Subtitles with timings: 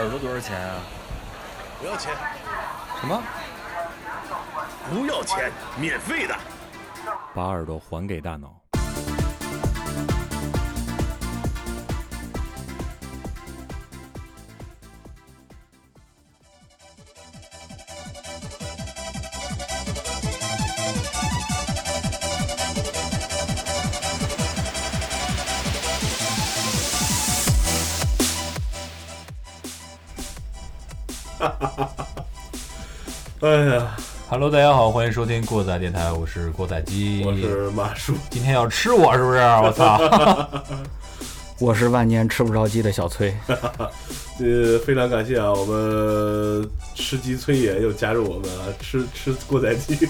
[0.00, 0.76] 耳朵多少钱啊？
[1.78, 2.14] 不要钱，
[3.00, 3.22] 什么？
[4.88, 6.34] 不要钱，免费的。
[7.34, 8.59] 把耳朵还给大脑。
[33.42, 33.96] 哎呀
[34.28, 37.22] ，Hello，大家好，欢迎收听过载电台，我是过载机。
[37.24, 39.38] 我是马叔，今天要吃我是不是？
[39.38, 40.50] 我操！
[41.58, 49.96] 我是万年吃不着鸡的小崔， 呃，非常感谢啊，我们吃鸡崔爷又加入我们啊，吃吃过载鸡。
[49.96, 50.06] 今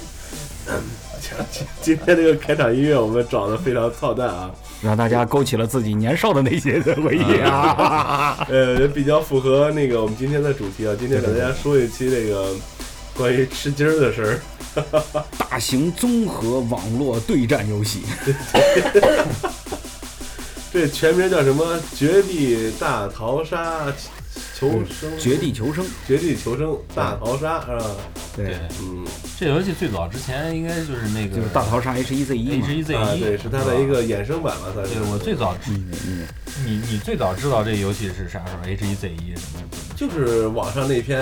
[1.81, 4.51] 今天这个开场音乐我们找的非常操蛋啊，
[4.83, 8.45] 让大家勾起了自己年少的那些的回忆啊！
[8.51, 10.97] 呃，也比较符合那个我们今天的主题啊。
[10.99, 12.53] 今天给大家说一期这个
[13.21, 14.41] 关于吃鸡儿的事儿。
[15.37, 18.03] 大型综合网络对战游戏，
[20.73, 21.79] 这全名叫什么？
[21.95, 23.93] 绝地大逃杀
[24.59, 25.85] 求生，绝地求生。
[26.07, 27.85] 绝地求生大逃杀是吧？
[28.35, 29.05] 对，嗯，
[29.39, 32.75] 这游戏最早之前应该就是那个就是大逃杀 H 一 Z 一嘛 H。
[32.75, 34.95] 一 Z 啊，一，对，是它的一个衍生版吧，算是。
[34.95, 36.27] 对我最早知嗯嗯，
[36.65, 39.63] 你你最早知道这游戏是啥时候？H 一 Z 一什么？
[40.01, 41.21] 就是网上那篇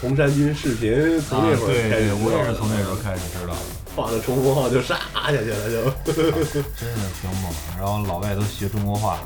[0.00, 3.60] 红衫军视频，从那会儿开始我也是从那时候开始知道的，
[3.94, 5.70] 放着冲锋号就杀下去了，
[6.04, 7.52] 就真的挺猛。
[7.78, 9.20] 然后老外都学中国话，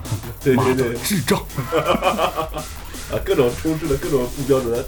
[0.45, 1.41] 对 对对，智障！
[1.73, 4.85] 啊，各种充斥的各种不标准的，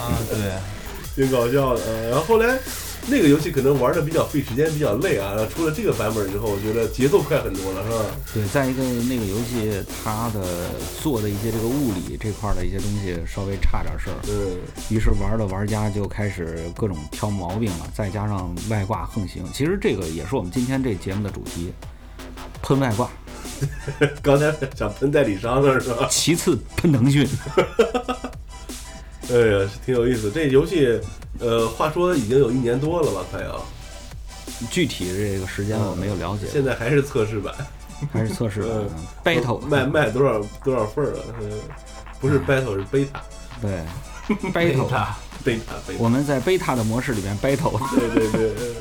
[0.00, 0.56] 啊，对，
[1.14, 1.82] 挺搞笑的。
[1.84, 2.58] 呃，然后后来
[3.08, 5.36] 那个游戏可能玩的比较费时间，比较累啊。
[5.54, 8.04] 出了这个版本之后，我觉得节奏快很多了，是吧？
[8.34, 10.44] 对，再一个那个游戏它的
[11.00, 14.58] 做的一些这个物理这块儿的一些东西稍微差点事儿，嗯，
[14.90, 21.72] 于是玩的玩家就开始各种挑毛病了，再加上外挂横行，其实这个也是我们今天这节目的主题，
[22.60, 23.08] 喷外挂，
[24.20, 26.08] 刚才想喷代理商了，是吧？
[26.10, 27.24] 其次喷腾讯。
[29.30, 30.30] 哎呀，挺有意思。
[30.30, 31.00] 这游戏，
[31.40, 33.60] 呃，话说已经有一年多了吧，快要，
[34.70, 37.54] 具体这个时间我没有了解，现在还是测试版。
[38.12, 38.90] 还是测试版嗯
[39.24, 41.18] battle 卖卖多少多少份儿了？
[41.40, 41.50] 嗯，
[42.20, 43.06] 不是 battle 是 beta
[43.62, 43.70] 对
[44.52, 45.06] battle，beta
[45.42, 45.96] beta。
[45.98, 48.74] 我们在 beta 的模式里面 battle，对对对，嗯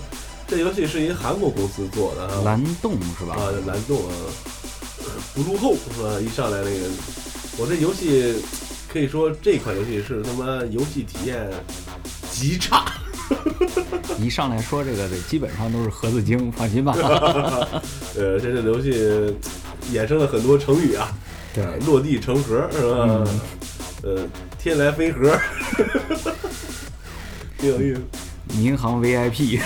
[0.48, 3.36] 这游戏是一韩国公司做的哈，蓝洞是吧？
[3.36, 4.12] 啊蓝洞啊，
[5.34, 6.20] 不入后是吧？
[6.20, 6.86] 一上来那个，
[7.58, 8.36] 我这游戏
[8.96, 11.52] 可以说这款游戏是他妈游戏体验
[12.32, 12.86] 极差。
[14.18, 16.96] 一上来说这个的基本上都是盒子精，放心吧。
[18.16, 18.94] 呃，这这游戏
[19.92, 21.12] 衍生了很多成语啊，
[21.54, 23.06] 对，落地成盒是吧？
[23.06, 23.28] 嗯
[24.04, 24.24] 呃，
[24.58, 25.38] 天来飞盒，
[27.60, 28.02] 挺有意思。
[28.58, 29.60] 民航 VIP，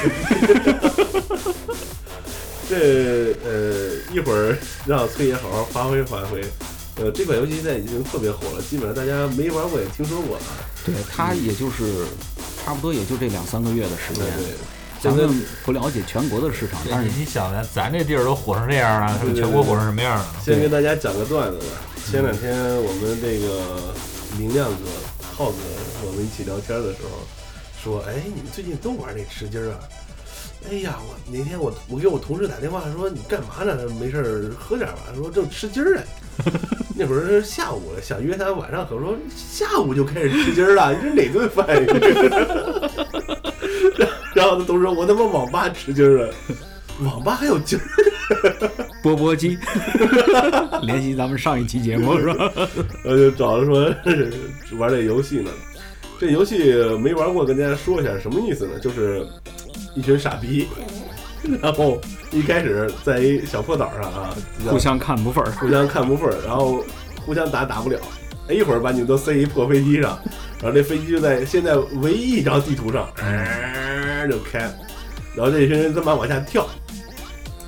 [2.68, 4.58] 这呃，一会儿
[4.88, 6.42] 让崔爷好好发挥发挥。
[7.00, 10.44] 呃，这款游戏现在已经特别火了，基本上大家没玩过也听说过啊。
[10.86, 12.06] 对，它也就是
[12.64, 14.46] 差不多也就这两三个月的时间对。
[14.46, 14.56] 对，
[15.02, 17.66] 咱们不了解全国的市场，但是你想呢？
[17.74, 20.26] 咱这地儿都火成这样了，他们对对全国火成什么样了？
[20.44, 21.66] 先跟大家讲个段子吧。
[22.12, 23.94] 前两天我们这个
[24.38, 24.86] 明亮哥、
[25.38, 25.58] 浩哥，
[26.06, 27.22] 我们一起聊天的时候
[27.82, 29.80] 说：“哎，你们最近都玩那吃鸡啊？”
[30.70, 33.88] 哎呀，我那天我我给我同事打电话说：“你干嘛呢？
[34.00, 36.02] 没事儿喝点吧。”说正吃鸡儿呢。
[37.00, 41.74] 那会儿是下午了，想约他晚上可，说下午就开始吃鸡儿了，你这哪顿饭呀？
[44.36, 46.34] 然后他同事说：“我他妈网吧吃鸡儿了，
[47.02, 47.82] 网吧还有鸡儿。
[49.02, 49.58] ”钵钵鸡，
[50.82, 52.52] 联系咱们上一期节目是吧？
[53.04, 53.86] 然后就找他说
[54.78, 55.50] 玩这游戏呢。
[56.20, 58.78] 这游戏没玩过，跟大家说一下什么意思呢？
[58.80, 59.26] 就是
[59.96, 60.68] 一群傻逼，
[61.62, 62.00] 然后
[62.32, 64.36] 一开始在一小破岛上啊，
[64.68, 65.52] 互相看不分儿。
[65.52, 66.84] 互相看不分儿，然后
[67.26, 68.00] 互相打打不了。
[68.48, 70.20] 哎，一会儿把你们都塞一破飞机上，
[70.62, 74.60] 然后这飞机就在现在唯一一张地图上，嗯、就开，
[75.36, 76.68] 然后这群人他妈往下跳，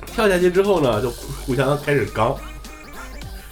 [0.06, 2.36] 跳下去之后呢，就互相开始刚。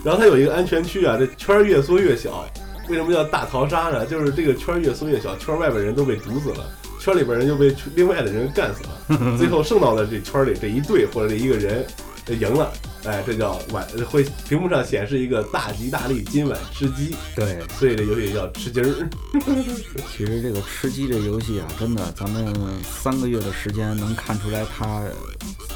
[0.02, 2.44] 然后它有一个安全区啊，这圈儿越缩越小。
[2.88, 4.05] 为什么叫大逃杀呢？
[4.05, 6.64] 就是这个圈儿越缩越小，圈儿外边人都被毒死了，
[7.00, 9.37] 圈里边人就被另外的人干死了。
[9.38, 11.85] 最后剩到了这圈里这一队或者这一个人
[12.29, 12.70] 赢了，
[13.05, 19.08] 哎，这叫晚会屏幕上显示一个大吉大利，今晚吃鸡，对，所以这游戏叫吃鸡儿。
[20.17, 25.02] 其实这个吃鸡这游戏啊，真的，咱们三个月的时间能看出来它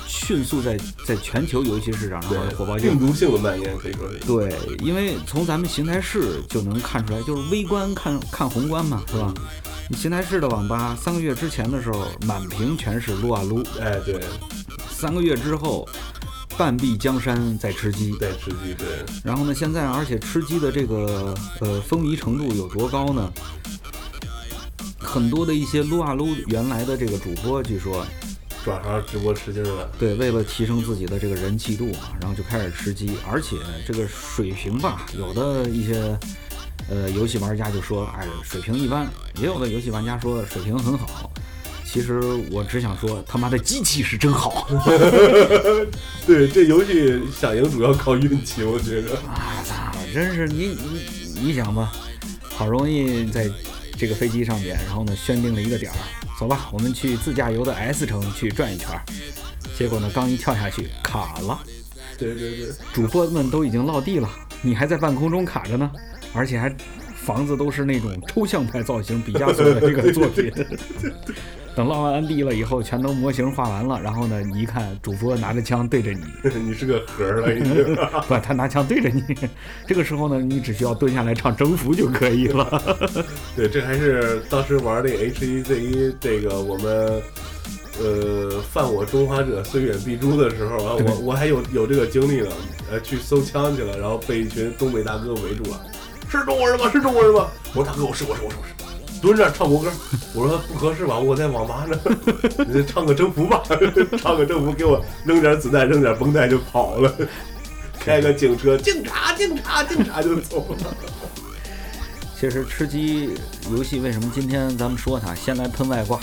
[0.07, 3.07] 迅速在在全球游戏市场上的火爆性病。
[3.09, 4.19] 毒性的蔓延可以说是。
[4.27, 9.33] 对，因为从咱们邢台市就能看出来，就是微观看看宏观嘛，是吧？
[9.89, 14.21] 你邢台市的网吧三个月之前的时候，满屏全是撸啊撸；哎，对，
[14.91, 15.87] 三个月之后，
[16.57, 18.13] 半壁江山在吃鸡。
[18.19, 18.87] 在吃鸡，对，
[19.23, 23.33] 然后呢，现在而且吃鸡的这个呃风靡程度有多高呢？
[24.99, 28.05] 很多的一些撸啊撸原来的这个主播，据说
[28.65, 29.89] 转行直播吃鸡了。
[29.99, 36.19] 对，为了提升自己的这个人气度啊，然后就开始吃鸡，而且这个水平吧，有的一些
[36.89, 39.07] 呃游戏玩家就说，哎，水平一般；
[39.41, 41.31] 也有的游戏玩家说水平很好。
[41.95, 42.21] 其实
[42.51, 44.67] 我只想说，他妈的机器是真好
[46.27, 49.15] 对，这游戏想赢主要靠运气，我觉得。
[49.29, 49.63] 啊！
[49.65, 51.93] 操，真是你你你想吧，
[52.43, 53.49] 好容易在
[53.97, 55.97] 这个飞机上面，然后呢宣定了一个点儿，
[56.37, 59.01] 走吧，我们去自驾游的 S 城去转一圈儿。
[59.79, 61.61] 结果呢，刚一跳下去卡了。
[62.19, 64.29] 对对对，主播们都已经落地了，
[64.63, 65.89] 你还在半空中卡着呢，
[66.33, 66.75] 而且还
[67.15, 70.53] 房子都是那种抽象派造型，毕加索的这个作品。
[71.75, 76.23] 等落完地了以后，全都模型画完了，然后呢，你一看主播拿着枪对着你，
[76.61, 77.97] 你是个盒儿了已经。
[78.29, 79.23] 不，他拿枪对着你，
[79.87, 82.83] 这个时候呢，你只需要蹲下来唱征服就可以了。
[83.57, 87.23] 对，这还是当时玩那 H 一 Z 一这个我们。
[87.97, 92.51] 呃，犯我中华者，虽远必诛的时候啊，我我还有有这个经历呢，
[92.91, 95.81] 呃，去搜枪去了，然后被一群东北大哥围住了，
[96.29, 96.91] 是中国人吗？
[96.91, 97.47] 是中国人吗？
[97.73, 98.84] 我说大哥，我是我是我是我是，
[99.25, 99.91] 蹲这儿唱国歌，
[100.35, 101.99] 我说不合适吧，我在网吧呢，
[102.69, 103.63] 你唱个征服吧，
[104.21, 107.11] 唱个征服，给我扔点子弹，扔点绷带就跑了，
[107.99, 110.95] 开个警车，警察警察警察就走了。
[112.39, 113.31] 其实吃鸡
[113.71, 116.21] 游戏为什么今天咱们说它，先来喷外挂，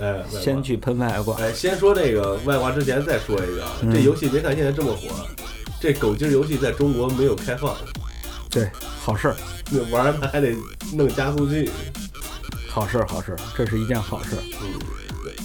[0.00, 1.36] 哎，先去喷外挂。
[1.36, 5.08] 哎，先说这个外挂之前再说一个这游戏别看现在这么火，
[5.78, 7.76] 这狗鸡儿游戏在中国没有开放，
[8.48, 9.36] 对，好事儿，
[9.70, 10.56] 那玩儿它还得
[10.94, 11.70] 弄加速器。
[12.70, 14.42] 好事儿，好事儿，这是一件好事儿。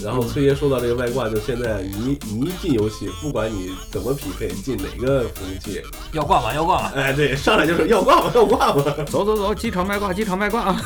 [0.01, 5.81] 然后崔爷说到这个外挂，就现在你你一进游戏，不管你怎么匹配，进哪个服务器，
[6.11, 6.53] 要挂吗？
[6.53, 6.91] 要挂吗？
[6.95, 8.31] 哎，对，上来就是要挂吗？
[8.35, 8.83] 要挂吗？
[9.09, 10.81] 走走走，机场卖挂，机场卖挂啊！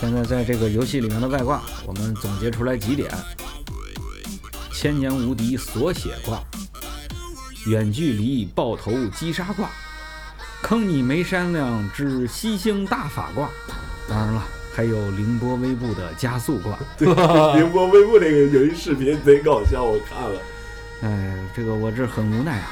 [0.00, 3.10] 现在在这个游戏里面的外挂，我们总结出来几点：
[4.72, 6.40] 千年无敌锁血挂，
[7.66, 9.70] 远距离爆头击杀挂，
[10.62, 13.48] 坑你没商量之吸星大法卦。
[14.08, 14.42] 当然了，
[14.74, 16.78] 还有凌波微步的加速挂。
[17.54, 20.40] 凌波微步这个有一视频贼搞笑，我看了。
[21.02, 22.70] 哎，这个我这很无奈啊，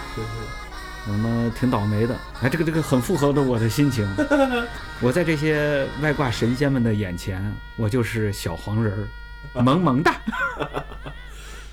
[1.06, 2.16] 我们挺倒霉的。
[2.42, 4.08] 哎，这个这个很符合的我的心情。
[5.00, 8.92] 我在这些外挂神仙们的眼前，我就是小黄人
[9.54, 10.16] 儿， 萌萌哒。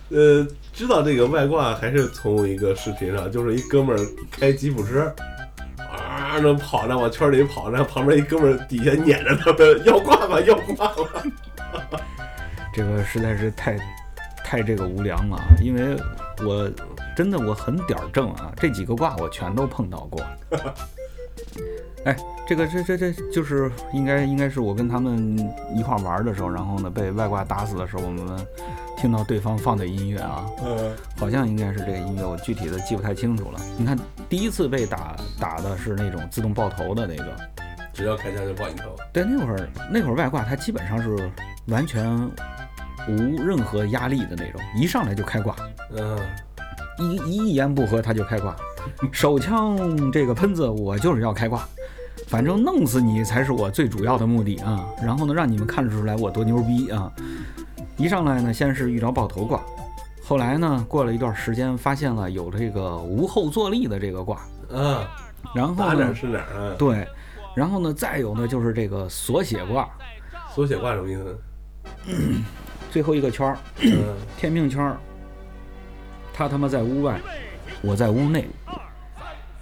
[0.09, 5.11] 呃，知道这个外挂还是从一个视频上，就是一哥们儿开吉普车，
[6.41, 11.23] 那跑着往圈里跑，然后旁边一哥们底下撵着他们，要挂吧，要挂吧。
[12.73, 13.77] 这个实在是太
[14.43, 15.95] 太这个无良了啊，因为
[16.45, 16.69] 我
[17.15, 20.21] 真的我很点儿正啊，这几个挂我全都碰到过。
[22.05, 22.15] 哎，
[22.47, 25.37] 这个这这这就是应该应该是我跟他们
[25.73, 28.45] 一块儿玩的时候，然后呢被外挂打死的时候，我们
[28.97, 33.59] 听到对方放的音乐啊，嗯，好像应该是这个音乐，我具体的记不太清楚了。
[33.77, 33.97] 你看
[34.27, 37.35] 第一次被打打的是那种自动爆头的那个，
[37.93, 38.89] 只要开枪就爆你头。
[39.13, 41.31] 对，那会儿那会儿外挂它基本上是
[41.67, 42.19] 完全
[43.07, 45.55] 无任何压力的那种，一上来就开挂，
[45.95, 46.17] 嗯，
[46.99, 48.55] 一一言不合他就开挂，
[49.11, 51.67] 手枪这个喷子我就是要开挂，
[52.33, 54.83] 反正弄死你才是我最主要的目的啊。
[55.03, 57.11] 然后呢，让你们看得出来我多牛逼啊！
[57.95, 59.61] 一上来呢，先是遇着爆头挂，
[60.25, 65.05] 后来呢，过了一段时间，发现了有这个无后坐力的这个挂，嗯，
[65.53, 65.75] 然后
[66.15, 66.75] 是哪儿啊？
[66.75, 67.07] 对，
[67.55, 69.87] 然后呢，再有呢就是这个锁血挂，
[70.55, 71.37] 锁血挂什么意思？
[72.89, 74.97] 最后一个圈儿，嗯， 天命圈儿，
[76.33, 77.21] 他他妈在屋外，
[77.83, 78.47] 我在屋内，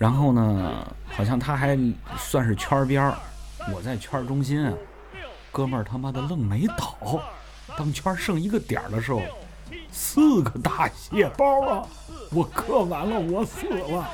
[0.02, 1.78] 然后呢，好像他还
[2.18, 3.16] 算是圈边儿，
[3.72, 4.74] 我在圈中心啊，
[5.52, 7.22] 哥们儿他妈的愣没倒，
[7.78, 9.22] 当圈剩一个点儿的时候，
[9.92, 11.88] 四个大血包啊，
[12.32, 14.10] 我磕完了，我死了，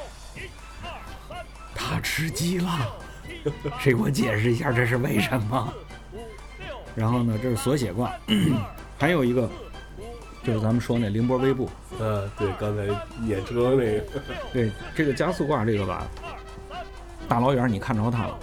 [1.74, 2.70] 他吃鸡了，
[3.80, 5.74] 谁给我解释一下这是为什么？
[6.96, 8.12] 然后呢，这是锁血挂，
[9.00, 9.50] 还有一个
[10.44, 12.84] 就是咱们说那凌波微步呃，对，刚才
[13.26, 14.04] 演车那个，
[14.54, 16.08] 对这个加速挂这个吧，
[17.28, 18.38] 大老远你看着他了，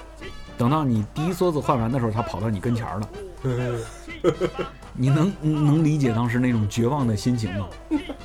[0.59, 3.09] 等到你第一梭子换完的时候，他跑到你跟前了。
[4.97, 7.69] 你能能理解当时那种绝望的心情吗？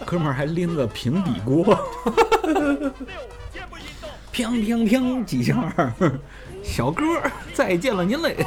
[0.05, 1.65] 哥们儿还拎个平底锅，
[4.31, 5.73] 砰砰砰几下，
[6.63, 8.45] 小哥儿再见了您嘞。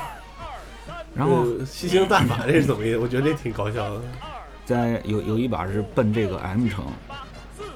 [1.14, 2.98] 然后呃吸星大法这是怎么意思？
[2.98, 4.00] 我觉得这挺搞笑的。
[4.64, 6.84] 在有有一把是奔这个 M 城，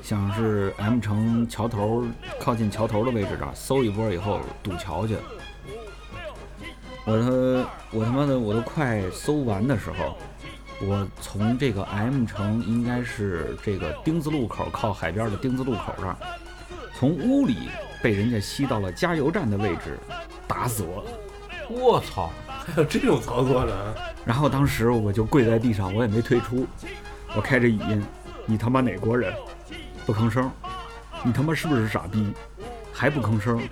[0.02, 2.04] 想是 M 城桥头
[2.40, 5.16] 靠近桥头的位置这搜一波以后堵桥去。
[7.04, 10.16] 我他我他妈的我都快搜完的时候，
[10.80, 16.16] 我从这个 M 城应该是这个丁字路口靠海边的丁字路口这，
[16.96, 17.68] 从屋里
[18.02, 19.98] 被人家吸到了加油站的位置，
[20.48, 21.04] 打死我。
[21.68, 22.30] 我操！
[22.66, 23.94] 还有这种操作呢？
[24.24, 26.66] 然后当时我就跪在地上，我也没退出，
[27.34, 28.04] 我开着语音
[28.44, 29.32] ：“你他妈哪国人？
[30.04, 30.50] 不吭声！
[31.22, 32.32] 你他妈是不是傻逼？
[32.92, 33.62] 还不吭声？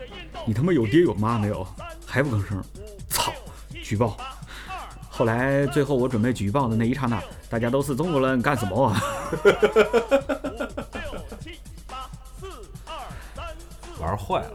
[0.46, 1.66] 你他妈有爹有妈没有？
[2.06, 2.62] 还不吭声？
[3.08, 3.32] 操！
[3.82, 4.16] 举报！”
[5.10, 8.98] 后来最后我准备举报的那一刹那，大家都是中国人，干什么啊？
[14.00, 14.52] 玩坏了。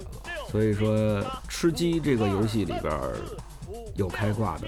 [0.50, 3.13] 所以说，吃鸡这个游戏里边儿
[3.96, 4.68] 有开挂的，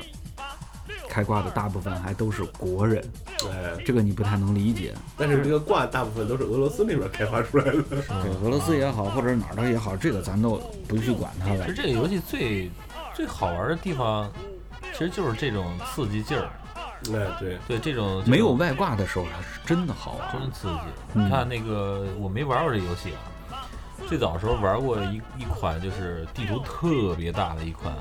[1.07, 3.03] 开挂的大部分还都是国人，
[3.37, 4.93] 对，这个你不太能理解。
[5.17, 7.81] 但是这个挂大部分都是俄罗斯那边开发出来的。
[7.81, 11.73] 对，俄罗斯也好，或者是哪儿的也好，这个咱都不去管它了其实。
[11.75, 12.69] 这个游戏最
[13.15, 14.31] 最好玩的地方，
[14.93, 16.49] 其实就是这种刺激劲儿。
[17.03, 20.31] 对，对，对，这种没有外挂的时候，它是真的好玩。
[20.31, 20.73] 真刺激。
[21.15, 23.19] 嗯你看那个，我没玩过这游戏啊。
[24.07, 27.93] 最早的时候玩过一一款，就是地图特别大的一款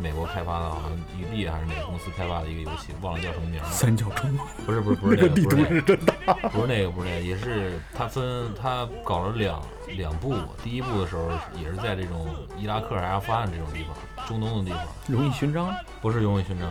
[0.00, 3.68] 美国开发的，好像育碧还是哪个公司开发的一个游戏，忘了叫什么名了。
[3.70, 4.22] 三角洲，
[4.64, 6.34] 不是不是不是那个，地图不是真大。
[6.50, 9.60] 不是那个，不是那个，也是他分他搞了两
[9.96, 11.28] 两部，第一部的时候
[11.60, 16.70] 也是在这种伊拉克、阿富汗这种地方，中东的地方，荣誉勋章，不是荣誉勋章，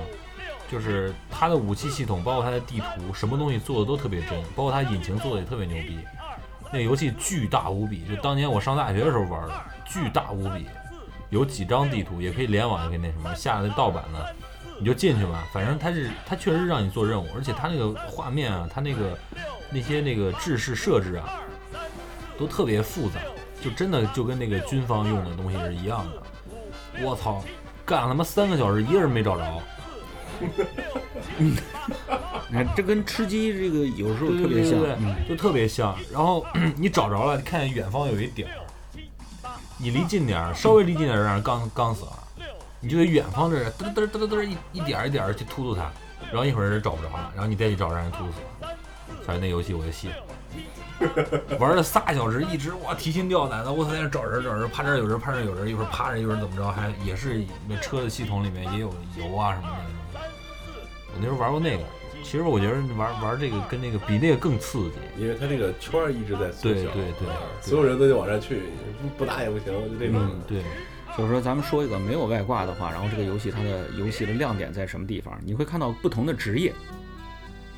[0.71, 5.99] 就是他的武器系统，包括他的地图，什么东西做的都特别真，包括他引擎做的也特别牛逼。
[6.71, 9.53] 那游戏巨大无比，就当年我上大学的时候玩的，
[9.85, 10.67] 巨大无比，
[11.29, 14.35] 有几张地图，也可以联网，也可以那什么，下的盗版的，
[14.79, 15.47] 你就进去吧。
[15.53, 19.17] 反正它是它确实让你做任务，而且它那个画面啊，它那个
[19.69, 21.39] 那些那个制式设置啊，
[22.37, 23.19] 都特别复杂，
[23.61, 26.21] 就真的就跟那个军方用的东西是一样的。
[27.01, 27.43] 我操，
[27.85, 29.63] 干了他妈三个小时，一个人没找着。
[32.49, 34.79] 你看这跟吃鸡这个有时候特别像。
[34.79, 35.95] 对对对嗯，就特别像。
[36.11, 36.45] 然后
[36.77, 42.11] 你找着了，看见远方有一点儿，你离近点儿，稍微离近点儿让人刚刚死了，
[42.79, 45.91] 你就得远方这儿嘚嘚嘚嘚嘚一一点儿一点儿去突突它，
[46.31, 48.69] 然后一会儿人找不着了，然后你再去找让人突突死了。
[49.25, 50.17] 反正那游戏我就信了。
[51.59, 60.19] 玩了仨小时，一直哇提心吊胆的，我操在那找人找人，怕这儿有人，怕这儿有人，一会儿趴着，一会儿怎么着，还也是那车的系统里面也有油啊什么的。
[61.13, 61.83] 我那时候玩过那个，
[62.27, 64.95] 其实我觉得玩玩这个跟那个比那个更刺激。
[65.17, 68.63] 因为它这个圈儿一直在缩小，对对对啊所有人都得往上去，
[69.01, 70.19] 不不打也不行，就这种。
[70.19, 70.61] 嗯，对，
[71.17, 75.39] 就是说，咱们说一个没有外挂的话，然后这个游戏它的游戏的亮点在什么地方？
[75.45, 76.73] 你会看到不同的职业。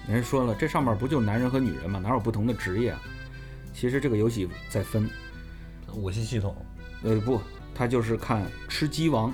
[0.08, 2.00] 人说了，这上面不就男人和女人吗？
[2.00, 3.00] 哪有不同的职业啊？
[3.72, 5.08] 其实这个游戏在分，
[5.94, 6.56] 武器系统，
[7.04, 7.40] 呃不，
[7.76, 9.32] 它就是看吃鸡王。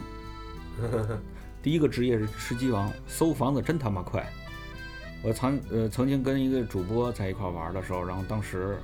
[1.63, 4.29] 第一个职业是吃鸡王，搜房子真他妈快。
[5.24, 8.77] 我曾呃曾经跟一个主播在一块玩的时候，然后当时，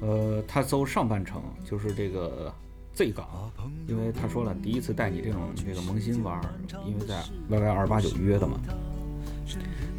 [0.00, 2.52] 呃他搜上半程就是这个
[2.94, 3.50] Z 港，
[3.86, 6.40] 因为他说了第一次带你这种这个萌新玩，
[6.86, 8.58] 因为在 YY 二八九约的嘛，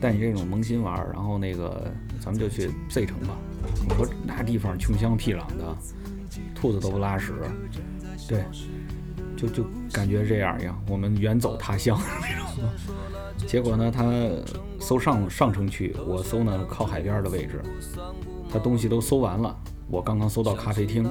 [0.02, 3.38] 带你这种萌新玩，然后那个咱们就去 Z 城吧。
[3.90, 5.78] 我说那地方穷乡僻壤的，
[6.56, 7.34] 兔子都不拉屎，
[8.28, 8.44] 对，
[9.40, 11.98] 就就感觉这样一样，我们远走他乡。
[13.48, 14.12] 结果呢，他
[14.82, 17.62] 搜上上城区，我搜呢靠海边的位置，
[18.52, 19.56] 他东西都搜完了，
[19.88, 21.10] 我刚刚搜到咖啡厅，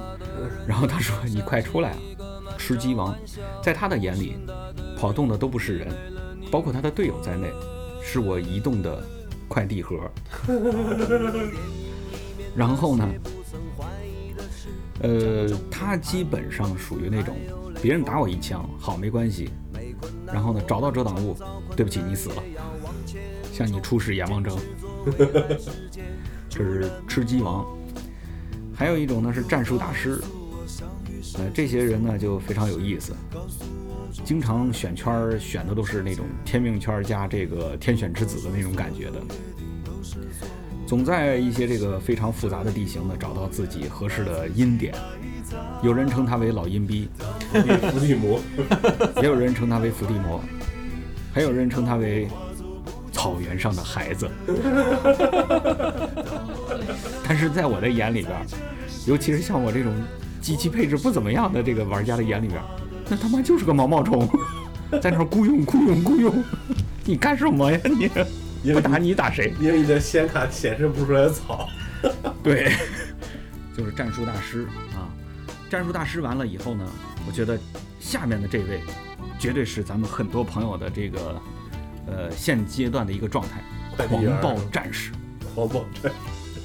[0.67, 1.97] 然后他说你快出来啊，
[2.59, 3.17] 吃鸡王，
[3.63, 4.35] 在他的眼里，
[4.99, 5.89] 跑动的都不是人，
[6.51, 7.51] 包括他的队友在内，
[8.03, 9.03] 是我移动的
[9.49, 9.99] 快递盒。
[12.55, 13.09] 然后呢，
[15.01, 17.35] 呃，他基本上属于那种
[17.81, 19.51] 别人打我一枪，好没关系。
[20.27, 21.37] 然后呢，找到遮挡物，
[21.77, 22.43] 对不起，你死了，
[23.53, 24.57] 向你出示阎王征。
[26.49, 27.67] 这是吃鸡王。
[28.75, 30.21] 还有一种呢是战术大师，
[31.39, 33.15] 呃，这些人呢就非常有意思，
[34.25, 39.23] 经常选圈选的都是那种天命圈加这个天选之子的那种感觉的。
[40.87, 44.95] 总在一些这个非常复杂的地形呢找到自己合适的阴点。
[45.83, 47.09] 有人称他为老阴逼，
[47.91, 48.41] 伏地魔，
[49.23, 50.41] 也有人称他为伏地魔，
[51.33, 52.29] 还有人称他为
[53.13, 54.31] 草原上的孩子。
[57.27, 58.33] 但是在我的眼里边，
[59.07, 59.93] 尤其是像我这种
[60.41, 62.61] 机器配置不怎么样的这个玩家的眼里边，
[63.09, 64.29] 那他妈就是个毛毛虫，
[65.01, 66.45] 在那儿雇佣雇佣雇佣，
[67.05, 68.11] 你干什么呀你？
[68.63, 69.55] 因为不打你打谁？
[69.61, 71.69] 因为你的显卡显示不出来草。
[72.43, 72.73] 对，
[73.77, 75.07] 就是战术大师啊。
[75.71, 76.85] 战术大师完了以后呢，
[77.29, 77.61] 我觉得
[78.01, 78.81] 下面的这位
[79.39, 81.39] 绝对是咱们很多朋友的这个
[82.07, 85.13] 呃现阶段的一个状态，狂暴战士。
[85.55, 86.11] 狂暴战，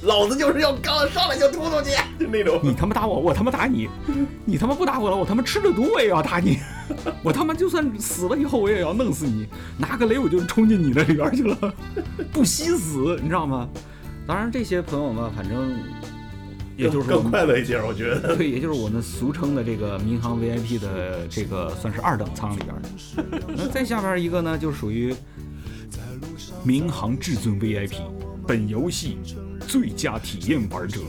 [0.04, 2.58] 老子就是要刚上来就突突你，就那种。
[2.62, 3.90] 你他妈打我，我他妈打你，
[4.46, 6.58] 你他妈不打我了，我他妈吃了毒我也要打你，
[7.22, 11.74] 我他妈就算死了以后我也要弄死你，拿个雷我就冲进你那里边去了，
[12.32, 13.68] 不惜死，你知道吗？
[14.26, 15.76] 当然这些朋友们，反正
[16.76, 18.36] 也就是我更快乐一点，我觉得。
[18.36, 23.44] 对，也就是我们俗称的这个民航 VIP 的这个算是二等舱里边的。
[23.56, 25.14] 那再下边一个呢，就属于
[26.64, 27.96] 民航至尊 VIP，
[28.46, 29.18] 本游戏
[29.68, 31.00] 最佳体验玩者，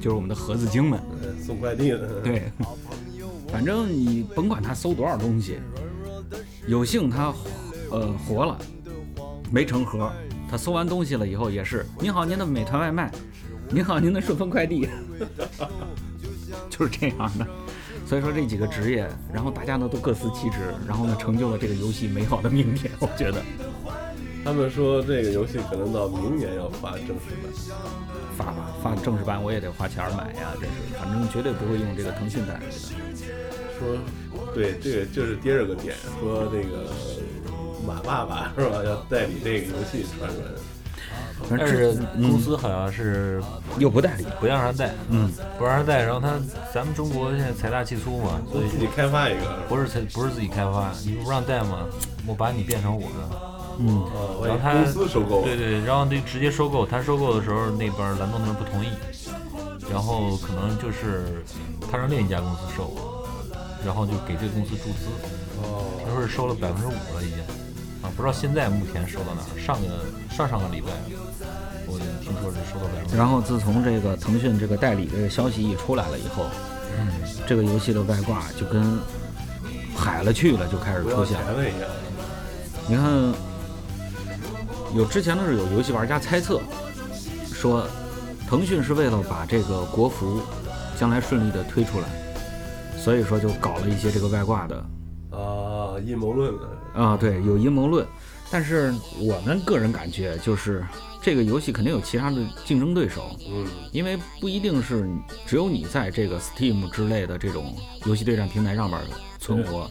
[0.00, 0.98] 就是我们的盒子精们。
[1.22, 2.52] 嗯送快递的，对，
[3.50, 5.58] 反正你甭管他搜多少东西，
[6.68, 7.32] 有幸他
[7.90, 8.56] 呃活了，
[9.50, 10.12] 没成盒，
[10.48, 13.10] 他搜完东西了以后也是，您好，您的美团外卖，
[13.72, 14.88] 您好，您的顺丰快递，
[16.68, 17.46] 就是这样的。
[18.04, 20.58] 所以说这几个职业，然后大家呢都各司其职，
[20.88, 22.90] 然后呢成就了这个游戏美好的明天。
[22.98, 23.40] 我觉得
[24.44, 27.52] 他们说这个游戏可能到明年要发正式版。
[28.36, 32.72] 发吧发正式版我也得花钱买呀，真是，反正绝对不会用这个腾讯代理的。
[33.78, 33.96] 说，
[34.52, 36.90] 对，这个就是第二个点，说这个
[37.86, 40.54] 马爸爸是吧，要代理这个游戏传人。
[41.48, 43.42] 反正但是公司好像是
[43.78, 46.02] 又不代理，不让他带，嗯，不让他带。
[46.02, 46.34] 然后他
[46.72, 51.86] 咱们中国现在财大气粗嘛，所以自己开发一个，不是才不是自己开发，你不让带嘛，
[52.26, 53.50] 我把你变成我的。
[53.82, 54.04] 嗯，
[54.46, 58.90] 然后他公司收购，对对，然后就直接收购，他收购的时候那边蓝洞那边不同意，
[59.90, 61.42] 然后可能就是
[61.90, 62.92] 他让另一家公司收，
[63.84, 65.06] 然后就给这个公司注资，
[65.62, 67.38] 哦，他说是收了百分之五了已经，
[68.02, 70.88] 啊，不知道现在目前收到哪儿，上个上上个礼拜
[71.86, 76.46] 我听说是收到百分之然后自从这个腾讯这个代理这个消息一出来了以后，
[76.98, 77.08] 嗯，
[77.46, 78.98] 这个游戏的外挂就跟
[79.96, 81.54] 海了去了，就开始出现了。
[82.88, 83.34] 你看，
[84.94, 86.60] 有之前的是有游戏玩家猜测
[87.52, 87.86] 说，
[88.48, 90.40] 腾讯是为了把这个国服
[90.96, 92.06] 将来顺利的推出来，
[92.98, 94.84] 所以说就搞了一些这个外挂的啊，
[96.06, 98.06] 阴谋论的，啊，对，有阴谋论。
[98.50, 100.84] 但是我们个人感觉就是，
[101.22, 105.08] 这个游戏肯定有其他的竞争对手，嗯，因为不一定是
[105.46, 109.00] 只有你在这个 Steam 之类的这种游戏对战平台上面
[109.38, 109.88] 存活，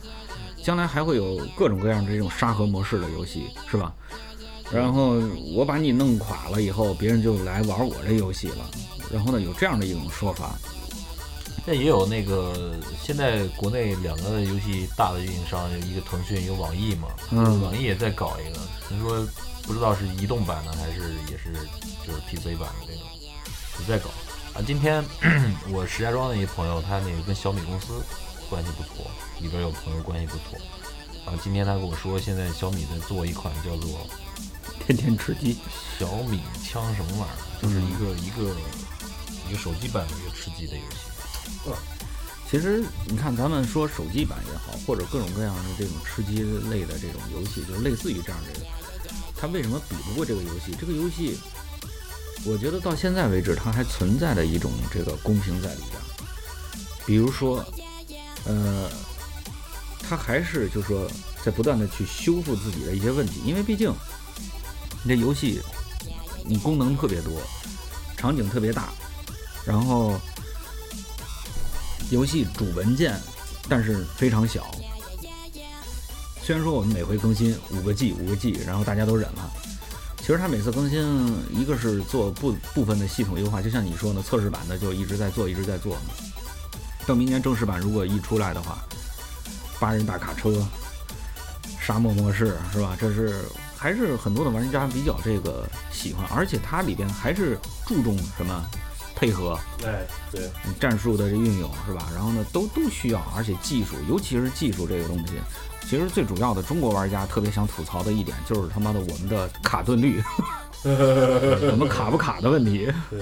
[0.62, 3.94] 将来还会有各种各样的这种沙盒模式的游戏，是吧？
[4.72, 5.20] 然后
[5.56, 8.70] 我把你弄垮了以后，别人就来玩我这游戏了。
[9.12, 10.54] 然后呢，有这样的一种说法，
[11.70, 19.24] 那也有那个现在国内两个游戏大的运营商，一个腾讯，一个网易嘛，嗯网易也在搞一个，听说
[19.62, 21.54] 不知道是移动版的还是也是
[22.04, 23.04] 就是 PC 版的这种，
[23.82, 24.10] 也在搞
[24.56, 24.66] 啊。
[24.66, 25.06] 今天
[25.70, 28.02] 我石家庄的一个朋友，他那个跟小米公司
[28.50, 29.06] 关系不错，
[29.40, 30.58] 里边有朋友关系不错。
[31.32, 34.08] 啊，今天他跟我说，现在小米在做一款叫做
[34.88, 35.56] 天天吃鸡。
[36.00, 38.56] 小米枪什么玩意儿，就是一个、一个
[39.48, 41.09] 一个手机版的一个吃鸡的游戏。
[42.50, 48.66] 其实你看，咱们说手机版也好，或者各种各样的这种吃鸡类的这种游戏，就类似于这样这个，
[49.38, 50.76] 它为什么比不过这个游戏？
[50.80, 51.38] 这个游戏，
[52.46, 56.02] 我觉得到现在为止，它还存在的一种这个公平在里边。
[57.06, 57.64] 比如说，
[58.46, 58.90] 呃，
[60.02, 61.08] 它还是就是说
[61.44, 63.94] 在不断的去修复自己的一些问题，因为毕竟
[65.04, 65.62] 你这游戏
[66.44, 67.42] 你功能特别多，
[68.18, 68.90] 场景特别大，
[69.64, 70.20] 然后
[72.10, 73.20] 游戏主文件，
[73.68, 74.70] 但是非常小。
[76.42, 79.52] 虽然说我们每回更新五个 G 五个 G，然后大家都忍了。
[80.18, 81.00] 其实它每次更新，
[81.52, 85.98] 一个是做部部分的系统优化，就像你说的，测试版的就一直在做，一直在做。
[87.08, 88.80] 到明年正式版如果一出来的话，
[89.80, 90.64] 八人大卡车、
[91.80, 92.96] 沙漠模式是吧？
[93.00, 93.44] 这是
[93.76, 98.64] 还是很多的玩家比较这个喜欢，而且它里边还是注重什么
[99.20, 102.10] 配合，哎，对，战术的这运用是吧？
[102.16, 105.34] 然后呢，都都需要，而且技术，尤其是技术这个东西，
[105.82, 110.24] 其实最主要的，中国玩家特别想吐槽的一点就是他妈的我们的卡顿率，
[110.86, 112.90] 我们卡不卡的问题。
[113.10, 113.20] 对，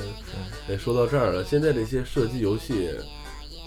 [0.69, 2.91] 哎，说到这儿了，现在这些射击游戏，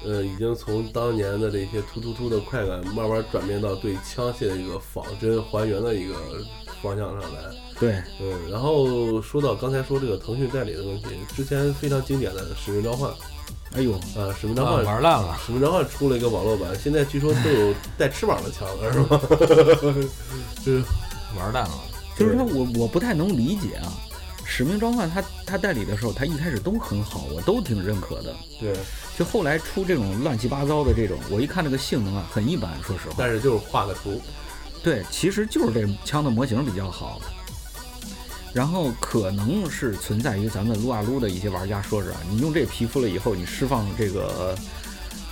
[0.05, 6.15] 呃，已经从当年的这些突突突的快感，慢慢转变到对枪械的一个仿真还原的一个
[6.81, 7.70] 方向上来。
[7.81, 13.11] 对，嗯，然后说到刚才说这个腾讯代理的问题，之前非常经典的《使命召唤》
[13.73, 14.01] 哎呦，啊，
[14.39, 15.37] 《使命召啊唤》玩烂了。
[15.47, 19.21] 使命召唤出了一个网络版，现在据说都有 带翅膀的枪了，是吧？
[20.65, 20.85] 就是
[21.39, 21.71] 玩烂了，
[22.19, 23.91] 就是说我我不太能理解啊。
[24.45, 28.35] 使命召唤它它代理的时候，它一开始都很好，我都挺认可的。
[28.59, 28.75] 对，
[29.17, 33.15] 就后来出这种乱七八糟的这种，我一看这个性能啊，很一般，说实话。
[33.17, 34.21] 但是就是画个图，
[34.83, 37.21] 对，其实就是这枪的模型比较好。
[38.53, 44.57] 然后可能是存在于咱们撸啊撸的一些玩家说是啊，你用这皮肤了以后，你释放这个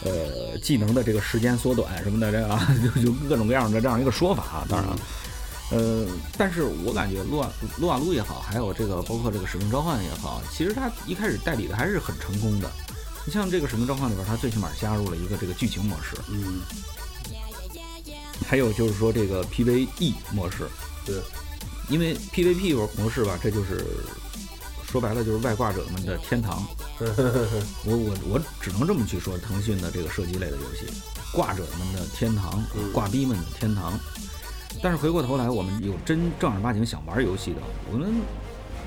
[0.05, 4.67] 呃技能的这个时间缩短什么的，这个啊就 就各种各样的这样一个说法啊。
[4.69, 4.99] 当然了，
[5.71, 12.71] 呃，但是我感觉撸啊撸啊撸也好，还有这个包括这个使命召唤也好，其实它一开始代理的还是很成功的。
[13.27, 16.61] 你像这个使命召唤里边，它最起码加入了一个这个剧情模式，嗯，
[18.47, 20.67] 还有就是说这个 PVE 模式，
[21.05, 21.17] 对，
[21.89, 23.85] 因为 PVP 模式吧，这就是
[24.85, 26.63] 说白了就是外挂者们的天堂。
[27.85, 30.87] 我我我只能这么去说，腾讯的这个射击类的游戏，
[31.33, 33.99] 挂者们的天堂，嗯挂逼们的天堂。
[34.83, 38.13] 但是回过头来，我们有真正儿八经想玩游戏的，我们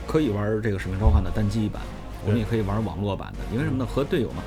[0.08, 1.82] 可以玩这个《使命召唤》的单机版，
[2.26, 3.86] 我们也可以玩网络版的，因为什么呢？
[3.86, 4.44] 和队友嘛。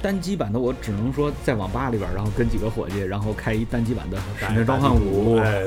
[0.00, 5.64] 单机版的我只能说在网吧里边，然后跟几个伙计，然后开一单机版的《使命召唤五》，哎，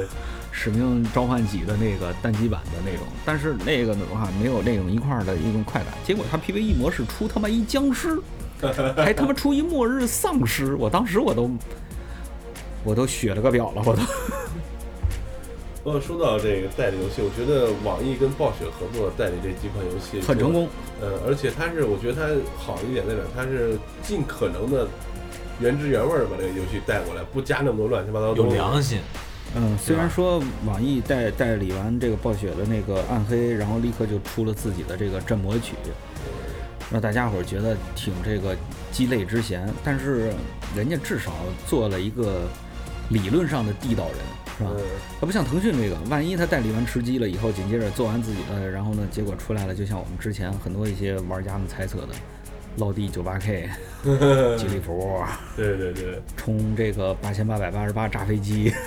[0.63, 5.91] 使命召唤几的那个单机版的那种，但是那个的话没有那种一块儿的一种快感。
[6.05, 8.15] 结果他 PVE 模式出他妈一僵尸，
[8.95, 11.49] 还他妈出一末日丧尸，我当时我都
[12.83, 14.03] 我都血了个表了，我都。
[15.83, 20.69] 呃，说到这个代理游戏，我觉得网易跟暴雪合作代理这几款游戏很成功。
[21.01, 23.21] 呃，而且它是，我觉得它好一点在哪？
[23.35, 24.87] 它是尽可能的
[25.59, 28.53] 原汁原味儿把这个游戏带过来，不加那么多乱七八糟的有。
[28.53, 28.99] 良心，
[29.55, 35.73] 嗯，虽然说网易代代理完这个暴雪的那个暗黑，然后立刻就出了自己的这个战魔曲，
[36.89, 38.55] 让大家伙儿觉得挺这个
[38.91, 40.31] 鸡肋之嫌，但是
[40.75, 41.33] 人家至少
[41.67, 42.47] 做了一个
[43.09, 44.17] 理论上的地道人，
[44.57, 44.69] 是吧？
[45.19, 52.09] 他，不像腾讯这个，万一他代理完吃鸡了以后，紧接着做完自己的，然后呢，结果出来了，就像我们之前很多一些玩家们猜测的，
[52.77, 53.69] 落地九八 K、
[54.57, 55.21] 吉利服
[55.55, 58.73] 对对对，冲这个八千八百八十八炸飞机，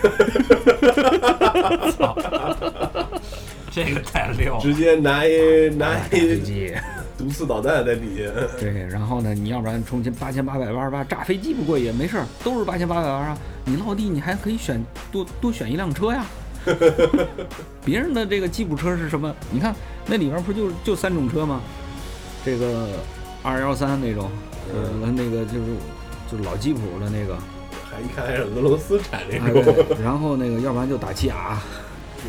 [3.70, 4.60] 这个太溜了。
[4.60, 6.74] 直接拿一拿一飞一机，
[7.18, 8.30] 毒刺导弹在底下。
[8.58, 16.24] 对，然后呢，你要不然冲进八千八百八十八炸飞机不过瘾，没事儿，都是八千八百八十八，你落地你还可以选多多选一辆车呀。
[17.84, 19.34] 别人的这个吉普车是什么？
[19.50, 19.74] 你看
[20.06, 21.60] 那里边不就就三种车吗？
[22.44, 22.88] 这个
[23.44, 24.28] 二幺三那种，
[24.72, 25.66] 呃，那个就是
[26.32, 27.36] 就是老吉普的那个，
[27.88, 31.58] 还一看还是俄罗斯产这哎种，对，然后那个要不然就打起亚，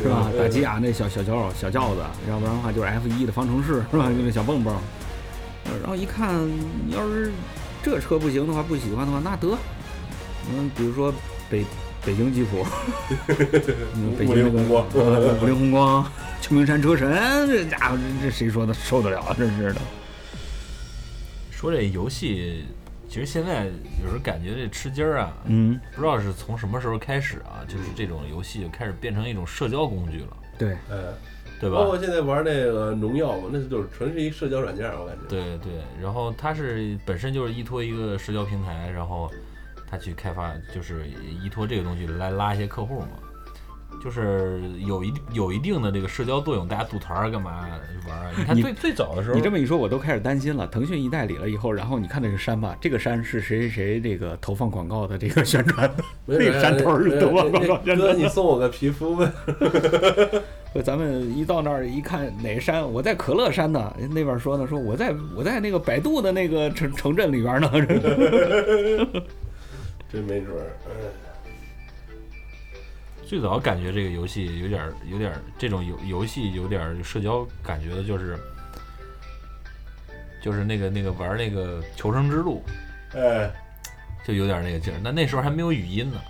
[0.02, 0.30] 是吧？
[0.38, 4.08] 打起亚那小小轿小轿子，要不然的话就是 F 一的方程式，是吧？
[4.08, 4.74] 就那小蹦蹦。
[5.64, 6.46] 呃然后一看，
[6.86, 7.32] 你要是
[7.82, 9.56] 这车不行的话，不喜欢的话，那得，
[10.52, 11.12] 嗯，比如说
[11.50, 11.64] 北
[12.04, 12.64] 北京吉普，
[13.96, 16.06] 嗯北京那个五菱宏光呃五菱宏光、
[16.40, 17.10] 秋名山车神，
[17.48, 19.34] 这家伙这这谁说的受得了啊？
[19.36, 19.80] 真是的。
[21.56, 22.66] 说这游戏，
[23.08, 31.14] 其实现在有时候感觉这吃鸡儿啊，嗯，不知道是从什么时候开始啊，就是这种游戏就开始变成一种社交工具了，对，呃，
[31.58, 31.78] 对吧？
[31.78, 35.26] 包括现在玩那个农药嘛，那就是纯是一社交软件，我感觉。
[35.30, 39.30] 对对，然后它是本身就是依托一个社交平台，然后
[39.88, 41.06] 它去开发，就是
[41.42, 43.08] 依托这个东西来拉一些客户嘛，
[44.02, 47.66] 就是有一有一定的这个社交作用，大家组团干嘛
[48.08, 48.32] 玩？
[48.38, 50.66] 你看你最最早的时候，你这么一说，我都开始担心了。
[50.68, 55.90] 腾讯一代理了以后，然后你看这个山吧，这个山是谁谁谁这个投放广告的这个宣传
[56.26, 58.12] 那山头是投放广告宣哥。
[58.12, 59.30] 你送我个皮肤呗。
[60.84, 67.70] 咱们一到那儿一看哪山，我在可乐山呢，那边说呢，说我在我在那个百度的那个城城镇里边呢。
[70.12, 70.90] 真没准儿，哎，
[73.26, 78.38] 最早感觉这个游戏有点儿有点儿这种游游戏有点儿社交感觉的，就是
[80.40, 82.62] 就是那个那个玩儿那个求生之路，
[83.14, 83.50] 哎，
[84.24, 85.00] 就有点儿那个劲儿。
[85.02, 86.20] 那那时候还没有语音呢，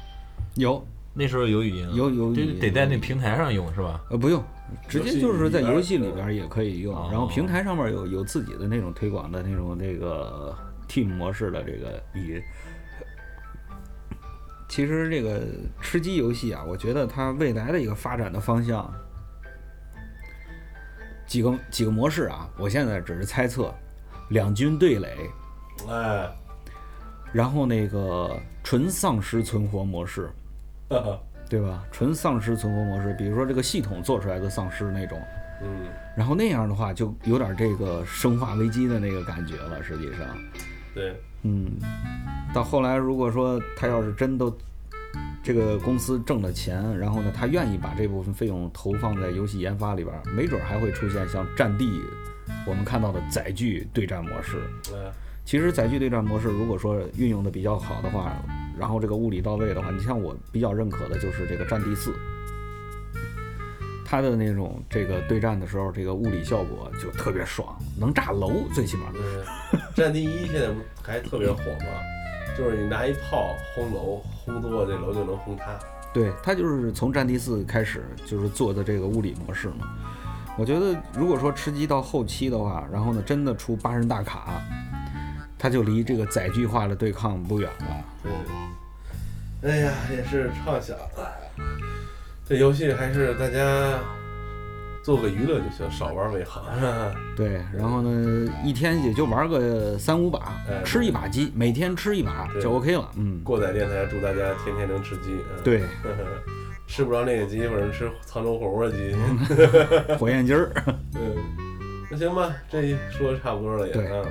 [0.55, 0.83] 有
[1.13, 4.01] 那时候有语音啊，有有得得在那平台上用是吧？
[4.11, 4.43] 呃不用，
[4.89, 10.57] 直接就是在游戏里边游也可以用，哦然后平台上面有有自己的那种推广的那种那个
[10.89, 12.43] team 模式的这个语音。
[14.69, 15.43] 其实这个
[15.81, 18.93] 吃鸡游戏啊，我觉得它未来的一个发展的方向，
[21.27, 23.75] 几个几个模式啊，我现在只是猜测，
[24.31, 25.31] 两军对垒，
[25.89, 26.29] 哎，
[27.33, 30.31] 然后那个纯丧尸存活模式，
[31.49, 31.85] 对吧？
[31.93, 35.21] 纯丧尸存活模式，比如说这个系统做出来的丧尸那种，
[35.63, 39.83] 嗯，然后那样的话就有点这个生化危机的那个感觉了。
[39.83, 40.27] 实际上，
[40.93, 41.15] 对，
[41.47, 41.79] 嗯，
[42.53, 44.53] 到后来如果说他要是真都
[45.45, 51.85] 这个公司挣了钱，然后呢，他愿意把这部分费用投放在游戏研发里边儿，没准儿还会出现像《战地》
[52.67, 54.59] 我们看到的载具对战模式。
[54.93, 55.13] 哎，
[55.45, 58.33] 其实载具对战模式，如果说运用的比较好的话，
[58.77, 62.11] 然后这个物理到位的话，你像我比较认可的就是这个《战地四》，
[64.09, 69.07] 它的那种这个对战的时候，这个物理效果就特别爽，能炸楼，最起码。
[69.13, 71.87] 对，战地一现在不还特别火吗？
[72.57, 75.77] 就是你拿一炮轰楼，轰多了这楼就能轰塌。
[76.15, 79.89] 对，他就是从《战地四》开始就是做的这个物理模式嘛。
[80.57, 84.63] 我觉得如果说吃鸡到后期的话，然后呢真的出八人大卡，
[85.59, 88.05] 他就离这个载具化的对抗不远了。
[89.63, 90.97] 对，哎呀，也是畅想。
[92.49, 93.99] 这游戏还是大家
[95.03, 96.65] 做个娱乐就行，少玩为好。
[97.37, 103.11] 对，然后呢，一天也就玩个三五把哎，吃一把鸡，每天吃一把对就 OK 了。
[103.17, 105.33] 嗯，过载电台祝大家天天能吃鸡。
[105.57, 105.83] 嗯，对，
[106.87, 109.17] 吃不着那个鸡，反正吃沧州火锅鸡。
[110.17, 110.71] 火焰鸡儿。
[111.17, 111.35] 嗯，
[112.09, 114.25] 那行吧，这一说的差不多了也对啊。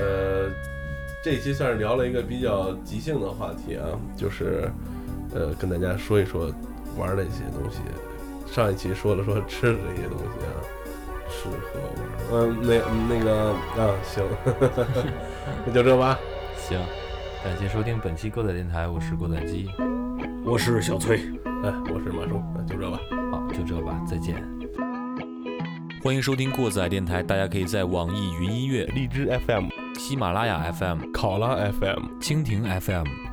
[0.00, 0.50] 呃，
[1.22, 4.68] 这一期算是聊了一个比较即兴的话题啊，就是
[5.32, 6.52] 呃跟大家说一说
[6.96, 7.78] 玩的一些东西。
[8.46, 10.50] 上一期说了说吃的这些东西啊，
[11.30, 13.50] 吃喝玩，嗯，那嗯那个
[13.80, 14.24] 啊，行，
[15.64, 16.18] 那就这吧。
[16.56, 16.78] 行，
[17.44, 19.70] 感谢收听本期狗仔电台，我是狗仔机。
[20.44, 21.16] 我是小崔，
[21.62, 22.98] 哎，我是马叔，那就这吧。
[23.30, 24.42] 好，就这吧，再见。
[26.02, 33.04] 欢迎收听过载电台，大家可以在网易云音乐、荔枝 FM、喜马拉雅 FM、考拉 FM、蜻蜓 FM、